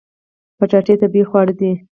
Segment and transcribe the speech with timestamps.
[0.59, 1.71] کچالو طبیعي خواړه دي